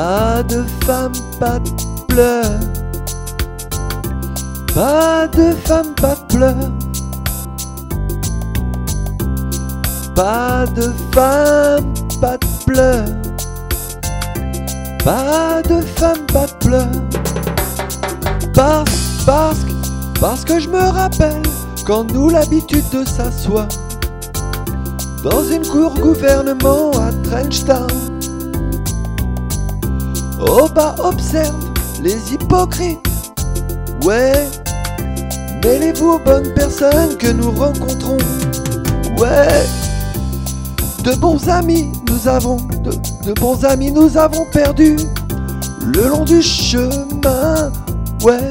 [0.00, 1.10] Pas de femme,
[1.40, 1.70] pas de
[2.06, 2.60] pleurs.
[4.72, 6.70] Pas de femme, pas de pleurs.
[10.14, 13.06] Pas de femme, pas de pleurs.
[15.04, 17.02] Pas de femme, pas de pleurs.
[18.54, 21.42] Parce, parce, que- parce que je me rappelle
[21.84, 23.66] quand nous l'habitude de s'asseoir
[25.24, 28.17] dans une cour gouvernement à Trenchtown.
[30.40, 31.54] Au bas observe
[32.02, 32.98] les hypocrites.
[34.04, 34.46] Ouais,
[35.64, 38.18] mêlez-vous aux bonnes personnes que nous rencontrons.
[39.18, 39.66] Ouais,
[41.02, 42.92] de bons amis nous avons, de,
[43.26, 44.96] de bons amis nous avons perdu
[45.84, 47.72] le long du chemin.
[48.22, 48.50] Ouais,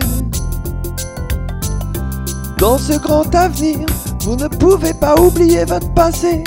[2.57, 3.85] dans ce grand avenir,
[4.21, 6.43] vous ne pouvez pas oublier votre passé.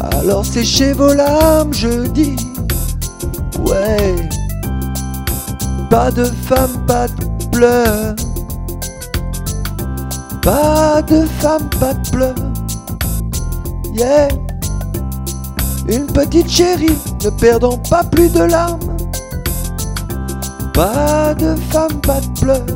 [0.00, 2.53] Alors séchez vos larmes, je dis.
[3.66, 4.16] Ouais,
[5.90, 8.14] pas de femme, pas de pleurs.
[10.42, 12.34] Pas de femme, pas de pleurs.
[13.94, 14.28] Yeah,
[15.88, 18.80] une petite chérie, ne perdant pas plus de larmes.
[20.72, 22.66] Pas de femme, pas de pleurs.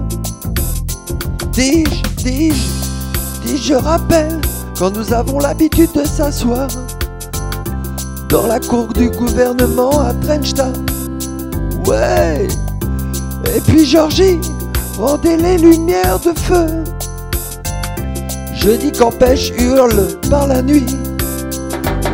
[1.52, 4.41] Dis-je, dis-je, dis-je, je rappelle
[4.78, 6.69] quand nous avons l'habitude de s'asseoir
[8.28, 10.86] dans la cour du gouvernement à Trenchtown.
[11.86, 12.46] Ouais,
[13.56, 14.38] et puis Georgie,
[14.98, 16.84] rendez les lumières de feu.
[18.54, 20.86] Je dis qu'empêche hurle par la nuit.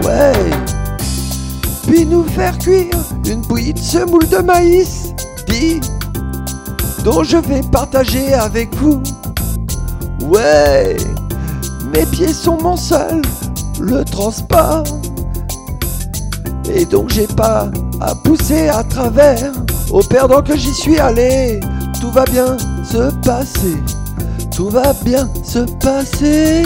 [0.05, 0.33] Ouais,
[1.87, 5.15] puis nous faire cuire une bouillie de semoule de maïs.
[5.49, 5.81] Dis,
[7.03, 9.03] dont je vais partager avec vous.
[10.21, 10.97] Ouais,
[11.93, 13.21] mes pieds sont mon seul,
[13.81, 14.85] le transport.
[16.73, 17.71] Et donc j'ai pas
[18.01, 19.53] à pousser à travers.
[19.91, 21.61] Au perdant que j'y suis allé,
[22.01, 23.77] tout va bien se passer.
[24.55, 26.63] Tout va bien se passer,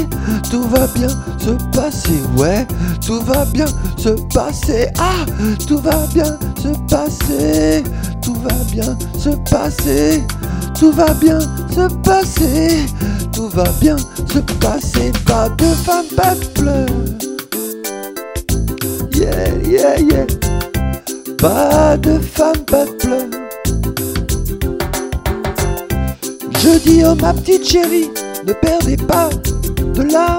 [0.51, 1.09] tout va bien
[1.39, 2.67] se passer, ouais,
[3.07, 3.65] tout va bien
[3.97, 5.25] se passer, ah,
[5.67, 7.83] tout va bien se passer,
[8.21, 10.23] tout va bien se passer,
[10.79, 12.85] tout va bien se passer,
[13.33, 13.97] tout va bien
[14.31, 17.28] se passer, pas de femme, pas de.
[19.19, 20.27] Yeah, yeah, yeah.
[21.39, 23.27] Pas de femme, pas de pleurs.
[26.61, 28.13] Je dis oh ma petite chérie,
[28.47, 29.29] ne perdez pas
[29.95, 30.39] de larmes.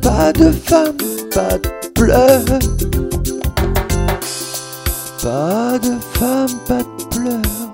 [0.00, 0.96] Pas de femme,
[1.34, 2.44] pas de pleurs.
[5.20, 7.72] Pas de femme, pas de pleurs.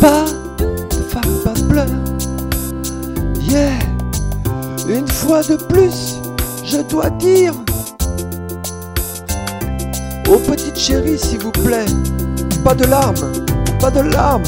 [0.00, 0.24] Pas
[0.58, 1.86] de femme, pas de pleurs.
[3.48, 3.80] Yeah,
[4.88, 6.19] une fois de plus,
[6.70, 7.52] je dois dire
[10.28, 11.84] aux petites chéries, s'il vous plaît,
[12.62, 13.32] pas de larmes,
[13.80, 14.44] pas de larmes.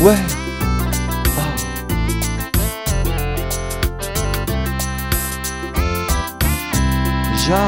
[0.00, 0.41] Ouais.
[7.42, 7.58] Pas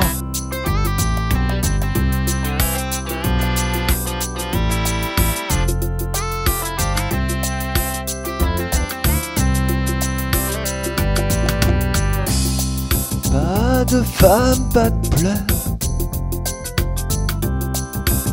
[13.86, 15.34] de femme, pas de pleurs.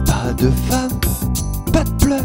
[0.06, 1.00] Pas de femme,
[1.74, 2.20] pas de pleurs.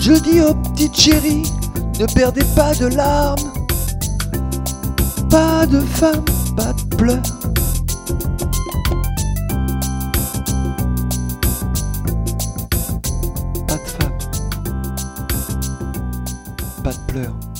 [0.00, 1.52] Je dis aux petites chéries,
[2.00, 3.63] ne perdez pas de larmes.
[5.34, 6.24] Pas de femme,
[6.56, 7.22] pas de pleurs.
[13.66, 14.12] Pas de femme.
[16.84, 17.53] Pas de pleurs.